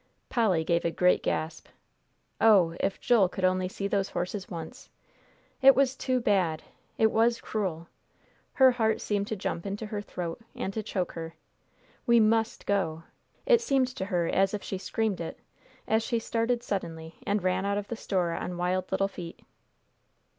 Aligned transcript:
Polly 0.29 0.63
gave 0.63 0.83
a 0.83 0.89
great 0.89 1.21
gasp. 1.21 1.67
"Oh, 2.41 2.75
if 2.79 2.99
Joel 2.99 3.29
could 3.29 3.45
only 3.45 3.69
see 3.69 3.87
those 3.87 4.09
horses 4.09 4.49
once! 4.49 4.89
It 5.61 5.75
was 5.75 5.95
too 5.95 6.19
bad 6.19 6.63
it 6.97 7.11
was 7.11 7.39
cruel." 7.39 7.87
Her 8.53 8.71
heart 8.71 8.99
seemed 8.99 9.27
to 9.27 9.35
jump 9.35 9.63
into 9.63 9.85
her 9.85 10.01
throat, 10.01 10.41
and 10.55 10.73
to 10.73 10.81
choke 10.81 11.11
her. 11.11 11.35
"We 12.07 12.19
must 12.19 12.65
go!" 12.65 13.03
It 13.45 13.61
seemed 13.61 13.89
to 13.89 14.05
her 14.05 14.25
as 14.27 14.55
if 14.55 14.63
she 14.63 14.79
screamed 14.79 15.21
it, 15.21 15.37
as 15.87 16.01
she 16.01 16.17
started 16.17 16.63
suddenly 16.63 17.19
and 17.27 17.43
ran 17.43 17.63
out 17.63 17.77
of 17.77 17.87
the 17.87 17.95
store 17.95 18.31
on 18.31 18.57
wild 18.57 18.91
little 18.91 19.07
feet. 19.07 19.41